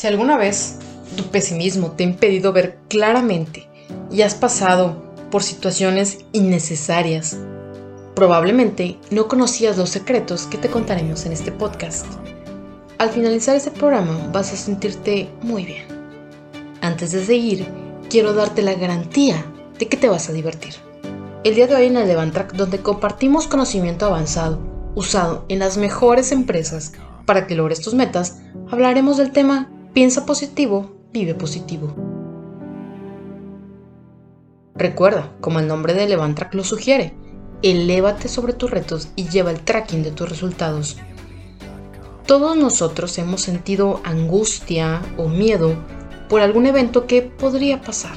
[0.00, 0.76] Si alguna vez
[1.14, 3.68] tu pesimismo te ha impedido ver claramente
[4.10, 7.36] y has pasado por situaciones innecesarias,
[8.14, 12.06] probablemente no conocías los secretos que te contaremos en este podcast.
[12.96, 15.84] Al finalizar este programa vas a sentirte muy bien.
[16.80, 17.66] Antes de seguir,
[18.08, 19.44] quiero darte la garantía
[19.78, 20.76] de que te vas a divertir.
[21.44, 24.60] El día de hoy en el Levantrack, donde compartimos conocimiento avanzado,
[24.94, 26.92] usado en las mejores empresas
[27.26, 28.38] para que logres tus metas,
[28.70, 31.92] hablaremos del tema Piensa positivo, vive positivo.
[34.76, 37.12] Recuerda, como el nombre de Levantrack lo sugiere,
[37.62, 40.96] elévate sobre tus retos y lleva el tracking de tus resultados.
[42.24, 45.74] Todos nosotros hemos sentido angustia o miedo
[46.28, 48.14] por algún evento que podría pasar.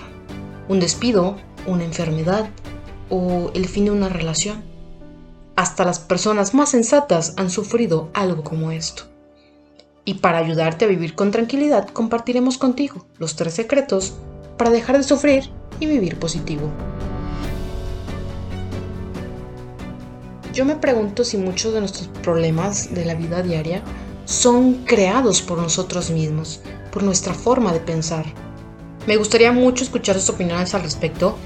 [0.70, 2.50] Un despido, una enfermedad
[3.09, 4.64] o el fin de una relación.
[5.55, 9.12] Hasta las personas más sensatas han sufrido algo como esto.
[10.05, 14.14] Y para ayudarte a vivir con tranquilidad, compartiremos contigo los tres secretos
[14.58, 16.69] para dejar de sufrir y vivir positivo.
[20.53, 23.81] Yo me pregunto si muchos de nuestros problemas de la vida diaria
[24.25, 28.25] son creados por nosotros mismos, por nuestra forma de pensar.
[29.08, 31.38] Me gustaría mucho escuchar sus opiniones al respecto.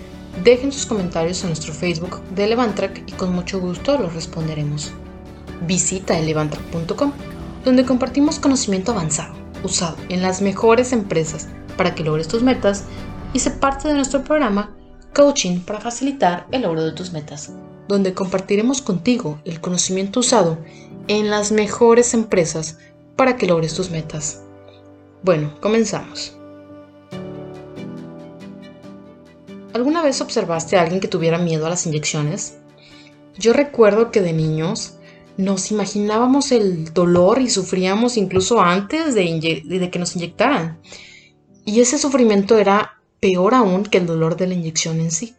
[0.43, 4.91] Dejen sus comentarios en nuestro Facebook de Levantrack y con mucho gusto los responderemos.
[5.65, 7.36] Visita elevantrack.com
[7.67, 12.85] donde compartimos conocimiento avanzado, usado en las mejores empresas para que logres tus metas
[13.33, 14.73] y se parte de nuestro programa
[15.13, 17.51] Coaching para facilitar el logro de tus metas,
[17.89, 20.57] donde compartiremos contigo el conocimiento usado
[21.09, 22.77] en las mejores empresas
[23.17, 24.43] para que logres tus metas.
[25.21, 26.37] Bueno, comenzamos.
[29.73, 32.59] ¿Alguna vez observaste a alguien que tuviera miedo a las inyecciones?
[33.37, 34.96] Yo recuerdo que de niños
[35.37, 40.79] nos imaginábamos el dolor y sufríamos incluso antes de, que nos inyectaran.
[41.63, 45.35] Y ese sufrimiento era peor aún que el dolor de la inyección en sí.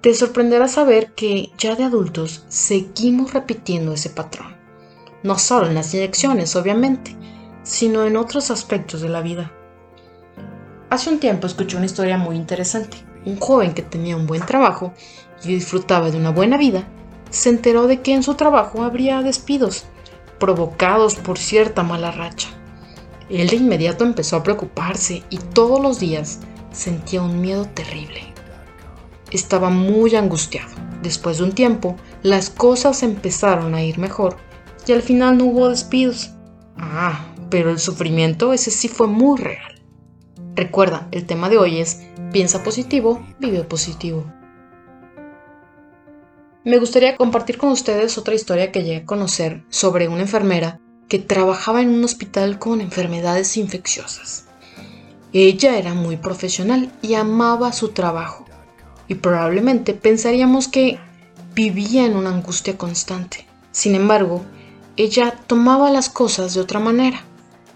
[0.00, 4.54] Te sorprenderá saber que ya de adultos seguimos repitiendo ese patrón.
[5.22, 7.16] No solo en las inyecciones, obviamente,
[7.62, 9.52] sino en otros aspectos de la vida.
[10.90, 12.98] Hace un tiempo escuché una historia muy interesante.
[13.24, 14.92] Un joven que tenía un buen trabajo
[15.42, 16.86] y disfrutaba de una buena vida
[17.34, 19.84] se enteró de que en su trabajo habría despidos,
[20.38, 22.48] provocados por cierta mala racha.
[23.28, 26.40] Él de inmediato empezó a preocuparse y todos los días
[26.72, 28.22] sentía un miedo terrible.
[29.30, 30.70] Estaba muy angustiado.
[31.02, 34.36] Después de un tiempo, las cosas empezaron a ir mejor
[34.86, 36.30] y al final no hubo despidos.
[36.76, 39.82] Ah, pero el sufrimiento ese sí fue muy real.
[40.54, 42.02] Recuerda, el tema de hoy es
[42.32, 44.24] piensa positivo, vive positivo.
[46.64, 51.18] Me gustaría compartir con ustedes otra historia que llegué a conocer sobre una enfermera que
[51.18, 54.46] trabajaba en un hospital con enfermedades infecciosas.
[55.34, 58.46] Ella era muy profesional y amaba su trabajo,
[59.08, 60.98] y probablemente pensaríamos que
[61.54, 63.46] vivía en una angustia constante.
[63.70, 64.42] Sin embargo,
[64.96, 67.24] ella tomaba las cosas de otra manera.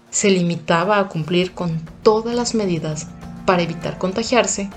[0.09, 3.05] Se limitaba a cumplir con todas las medidas
[3.45, 4.67] para evitar contagiarse,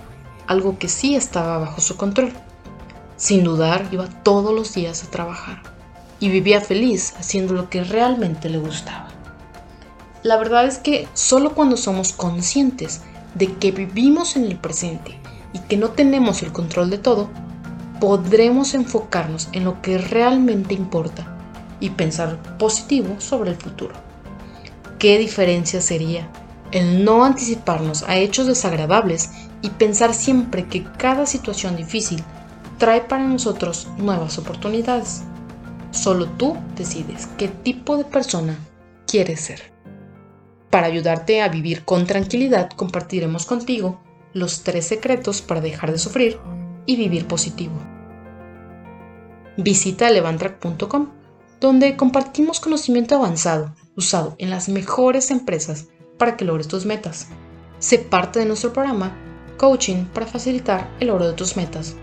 [0.47, 2.34] algo que sí estaba bajo su control.
[3.22, 5.62] Sin dudar, iba todos los días a trabajar
[6.19, 9.10] y vivía feliz haciendo lo que realmente le gustaba.
[10.25, 13.03] La verdad es que solo cuando somos conscientes
[13.37, 15.21] de que vivimos en el presente
[15.53, 17.31] y que no tenemos el control de todo,
[18.00, 21.25] podremos enfocarnos en lo que realmente importa
[21.78, 23.94] y pensar positivo sobre el futuro.
[24.99, 26.28] ¿Qué diferencia sería
[26.72, 32.25] el no anticiparnos a hechos desagradables y pensar siempre que cada situación difícil
[32.82, 35.22] trae para nosotros nuevas oportunidades.
[35.93, 38.59] Solo tú decides qué tipo de persona
[39.06, 39.72] quieres ser.
[40.69, 46.41] Para ayudarte a vivir con tranquilidad, compartiremos contigo los tres secretos para dejar de sufrir
[46.84, 47.75] y vivir positivo.
[49.56, 51.10] Visita levantrack.com,
[51.60, 55.86] donde compartimos conocimiento avanzado usado en las mejores empresas
[56.18, 57.28] para que logres tus metas.
[57.78, 59.16] Sé parte de nuestro programa
[59.57, 61.95] Coaching para facilitar el logro de tus metas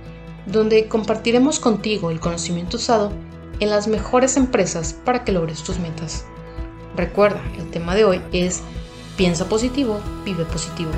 [0.52, 3.12] donde compartiremos contigo el conocimiento usado
[3.60, 6.26] en las mejores empresas para que logres tus metas.
[6.96, 8.62] Recuerda, el tema de hoy es
[9.16, 10.92] piensa positivo, vive positivo.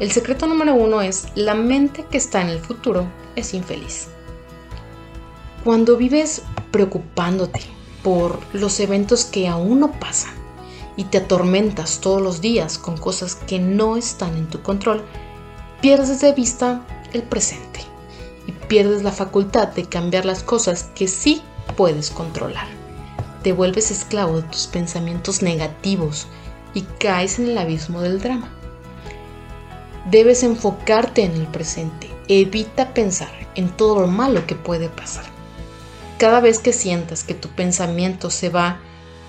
[0.00, 4.08] El secreto número uno es la mente que está en el futuro es infeliz.
[5.64, 7.60] Cuando vives preocupándote
[8.02, 10.34] por los eventos que aún no pasan
[10.96, 15.02] y te atormentas todos los días con cosas que no están en tu control,
[15.80, 16.82] pierdes de vista
[17.12, 17.80] el presente
[18.46, 21.42] y pierdes la facultad de cambiar las cosas que sí
[21.76, 22.66] puedes controlar.
[23.42, 26.26] te vuelves esclavo de tus pensamientos negativos
[26.74, 28.50] y caes en el abismo del drama.
[30.10, 32.10] Debes enfocarte en el presente.
[32.26, 35.24] Evita pensar en todo lo malo que puede pasar.
[36.18, 38.80] Cada vez que sientas que tu pensamiento se va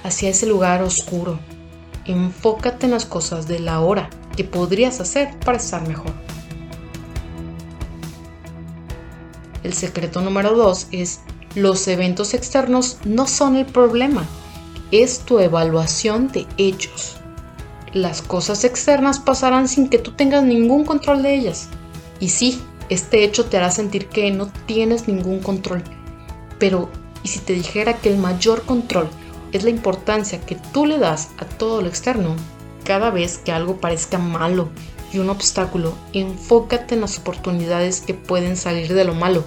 [0.03, 1.39] hacia ese lugar oscuro,
[2.05, 6.28] enfócate en las cosas de la hora que podrías hacer para estar mejor.
[9.69, 11.19] El secreto número 2 es
[11.53, 14.25] los eventos externos no son el problema,
[14.89, 17.17] es tu evaluación de ellos.
[17.93, 21.67] Las cosas externas pasarán sin que tú tengas ningún control de ellas.
[22.19, 25.83] Y sí, este hecho te hará sentir que no tienes ningún control.
[26.57, 26.89] Pero,
[27.21, 29.07] ¿y si te dijera que el mayor control
[29.51, 32.35] es la importancia que tú le das a todo lo externo?
[32.85, 34.69] Cada vez que algo parezca malo
[35.13, 39.43] y un obstáculo, enfócate en las oportunidades que pueden salir de lo malo,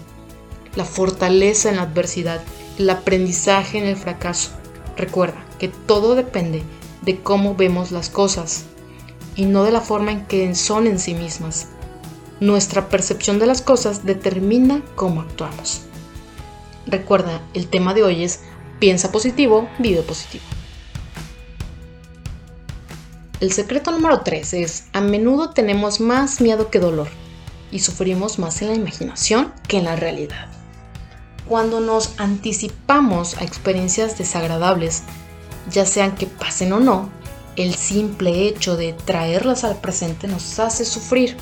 [0.77, 2.41] la fortaleza en la adversidad,
[2.79, 4.51] el aprendizaje en el fracaso.
[4.97, 6.63] Recuerda que todo depende
[7.03, 8.65] de cómo vemos las cosas
[9.37, 11.69] y no de la forma en que son en sí mismas.
[12.41, 15.83] Nuestra percepción de las cosas determina cómo actuamos.
[16.87, 18.41] Recuerda, el tema de hoy es
[18.79, 20.45] piensa positivo, vive positivo.
[23.41, 27.09] El secreto número 3 es, a menudo tenemos más miedo que dolor
[27.73, 30.62] y sufrimos más en la imaginación que en la realidad.
[31.53, 35.03] Cuando nos anticipamos a experiencias desagradables,
[35.71, 37.11] ya sean que pasen o no,
[37.57, 41.37] el simple hecho de traerlas al presente nos hace sufrir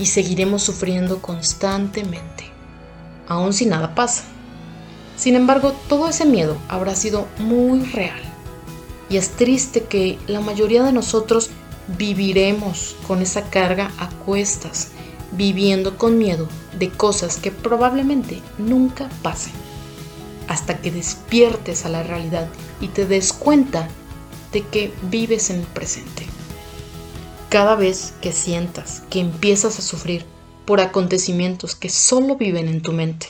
[0.00, 2.50] y seguiremos sufriendo constantemente,
[3.28, 4.24] aun si nada pasa.
[5.16, 8.20] Sin embargo, todo ese miedo habrá sido muy real.
[9.08, 11.50] Y es triste que la mayoría de nosotros
[11.96, 14.88] viviremos con esa carga a cuestas,
[15.36, 16.48] viviendo con miedo
[16.78, 19.52] de cosas que probablemente nunca pasen,
[20.48, 22.48] hasta que despiertes a la realidad
[22.80, 23.88] y te des cuenta
[24.52, 26.26] de que vives en el presente.
[27.48, 30.24] Cada vez que sientas que empiezas a sufrir
[30.64, 33.28] por acontecimientos que solo viven en tu mente,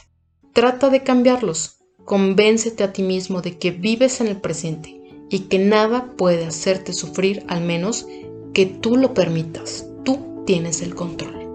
[0.53, 1.77] trata de cambiarlos.
[2.05, 4.97] Convéncete a ti mismo de que vives en el presente
[5.29, 8.07] y que nada puede hacerte sufrir al menos
[8.55, 9.87] que tú lo permitas.
[10.05, 11.46] Tú tienes el control.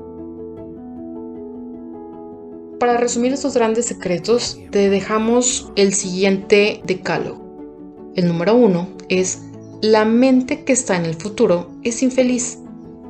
[2.82, 8.12] Para resumir estos grandes secretos, te dejamos el siguiente decálogo.
[8.16, 9.44] El número uno es
[9.84, 12.58] la mente que está en el futuro es infeliz.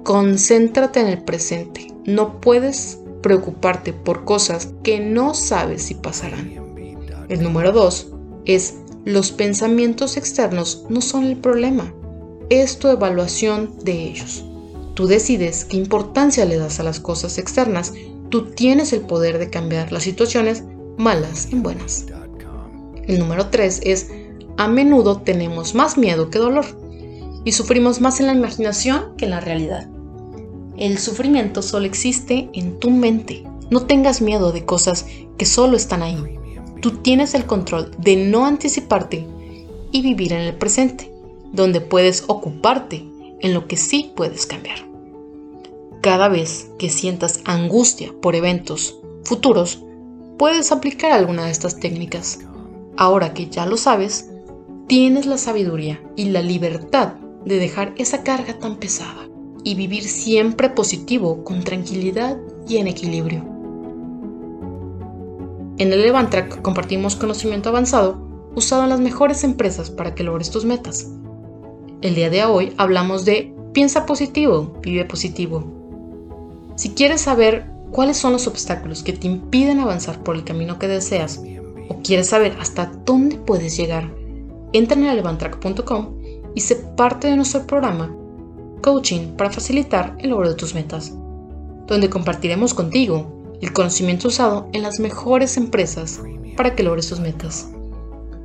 [0.03, 1.87] Concéntrate en el presente.
[2.03, 6.51] No puedes preocuparte por cosas que no sabes si pasarán.
[7.29, 8.11] El número dos
[8.43, 8.75] es
[9.05, 11.93] los pensamientos externos no son el problema.
[12.49, 14.43] Es tu evaluación de ellos.
[14.95, 17.93] Tú decides qué importancia le das a las cosas externas.
[18.31, 20.63] Tú tienes el poder de cambiar las situaciones
[20.97, 22.05] malas en buenas.
[23.05, 24.09] El número tres es
[24.55, 26.65] a menudo tenemos más miedo que dolor
[27.43, 29.89] y sufrimos más en la imaginación que en la realidad.
[30.77, 33.43] El sufrimiento solo existe en tu mente.
[33.69, 35.05] No tengas miedo de cosas
[35.37, 36.39] que solo están ahí.
[36.81, 39.27] Tú tienes el control de no anticiparte
[39.91, 41.11] y vivir en el presente,
[41.51, 43.05] donde puedes ocuparte
[43.41, 44.90] en lo que sí puedes cambiar.
[46.01, 49.83] Cada vez que sientas angustia por eventos futuros,
[50.39, 52.39] puedes aplicar alguna de estas técnicas.
[52.97, 54.31] Ahora que ya lo sabes,
[54.87, 57.13] tienes la sabiduría y la libertad
[57.45, 59.29] de dejar esa carga tan pesada
[59.63, 62.35] y vivir siempre positivo, con tranquilidad
[62.67, 63.45] y en equilibrio.
[65.77, 70.65] En el Levantrack compartimos conocimiento avanzado usado en las mejores empresas para que logres tus
[70.65, 71.11] metas.
[72.01, 75.80] El día de hoy hablamos de piensa positivo, vive positivo.
[76.75, 80.87] Si quieres saber cuáles son los obstáculos que te impiden avanzar por el camino que
[80.87, 81.41] deseas
[81.89, 84.09] o quieres saber hasta dónde puedes llegar,
[84.73, 86.15] entra en elevantrack.com
[86.55, 88.15] y sé parte de nuestro programa
[88.81, 91.13] Coaching para facilitar el logro de tus metas,
[91.87, 96.19] donde compartiremos contigo el conocimiento usado en las mejores empresas
[96.57, 97.69] para que logres tus metas.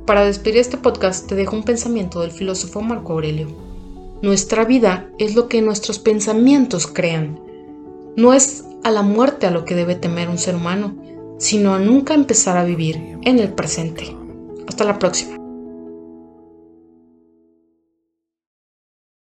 [0.05, 3.47] Para despedir este podcast te dejo un pensamiento del filósofo Marco Aurelio.
[4.21, 7.39] Nuestra vida es lo que nuestros pensamientos crean.
[8.17, 10.95] No es a la muerte a lo que debe temer un ser humano,
[11.37, 14.17] sino a nunca empezar a vivir en el presente.
[14.67, 15.36] Hasta la próxima.